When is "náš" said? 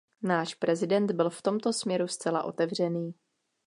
0.23-0.55